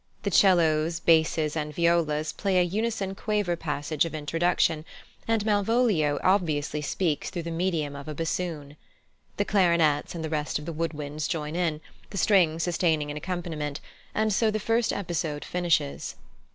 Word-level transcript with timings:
The 0.23 0.31
'cellos, 0.31 0.99
basses, 0.99 1.55
and 1.55 1.75
violas 1.75 2.33
play 2.33 2.57
a 2.57 2.63
unison 2.63 3.13
quaver 3.13 3.55
passage 3.55 4.03
of 4.03 4.15
introduction, 4.15 4.83
and 5.27 5.45
Malvolio 5.45 6.19
obviously 6.23 6.81
speaks 6.81 7.29
through 7.29 7.43
the 7.43 7.51
medium 7.51 7.95
of 7.95 8.07
a 8.07 8.15
bassoon. 8.15 8.77
The 9.37 9.45
clarinets 9.45 10.15
and 10.15 10.25
the 10.25 10.29
rest 10.31 10.57
of 10.57 10.65
the 10.65 10.73
wood 10.73 10.93
wind 10.93 11.29
join 11.29 11.55
in, 11.55 11.81
the 12.09 12.17
strings 12.17 12.63
sustaining 12.63 13.11
an 13.11 13.17
accompaniment; 13.17 13.79
and 14.15 14.33
so 14.33 14.49
the 14.49 14.59
first 14.59 14.91
episode 14.91 15.45
finishes. 15.45 16.15